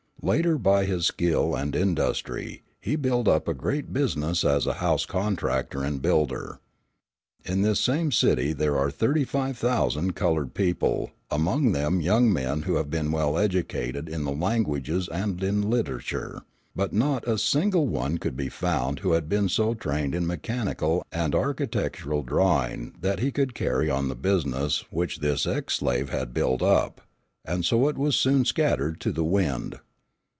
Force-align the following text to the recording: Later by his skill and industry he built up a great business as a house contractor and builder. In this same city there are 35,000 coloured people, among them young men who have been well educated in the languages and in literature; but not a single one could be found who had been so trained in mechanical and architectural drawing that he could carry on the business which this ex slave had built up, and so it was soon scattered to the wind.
Later 0.23 0.59
by 0.59 0.85
his 0.85 1.07
skill 1.07 1.55
and 1.55 1.75
industry 1.75 2.61
he 2.79 2.95
built 2.95 3.27
up 3.27 3.47
a 3.47 3.55
great 3.55 3.91
business 3.91 4.43
as 4.45 4.67
a 4.67 4.75
house 4.75 5.03
contractor 5.07 5.81
and 5.81 5.99
builder. 5.99 6.59
In 7.43 7.63
this 7.63 7.79
same 7.79 8.11
city 8.11 8.53
there 8.53 8.77
are 8.77 8.91
35,000 8.91 10.15
coloured 10.15 10.53
people, 10.53 11.09
among 11.31 11.71
them 11.71 12.01
young 12.01 12.31
men 12.31 12.61
who 12.61 12.75
have 12.75 12.91
been 12.91 13.11
well 13.11 13.35
educated 13.35 14.07
in 14.07 14.23
the 14.23 14.31
languages 14.31 15.09
and 15.09 15.41
in 15.41 15.67
literature; 15.67 16.43
but 16.75 16.93
not 16.93 17.27
a 17.27 17.39
single 17.39 17.87
one 17.87 18.19
could 18.19 18.37
be 18.37 18.47
found 18.47 18.99
who 18.99 19.13
had 19.13 19.27
been 19.27 19.49
so 19.49 19.73
trained 19.73 20.13
in 20.13 20.27
mechanical 20.27 21.03
and 21.11 21.33
architectural 21.33 22.21
drawing 22.21 22.93
that 23.01 23.21
he 23.21 23.31
could 23.31 23.55
carry 23.55 23.89
on 23.89 24.07
the 24.07 24.15
business 24.15 24.85
which 24.91 25.17
this 25.17 25.47
ex 25.47 25.73
slave 25.77 26.09
had 26.11 26.31
built 26.31 26.61
up, 26.61 27.01
and 27.43 27.65
so 27.65 27.89
it 27.89 27.97
was 27.97 28.15
soon 28.15 28.45
scattered 28.45 29.01
to 29.01 29.11
the 29.11 29.23
wind. 29.25 29.79